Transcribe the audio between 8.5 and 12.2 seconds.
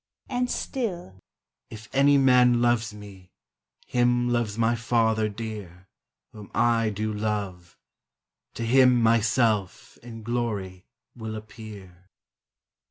to him myself In glory will appear."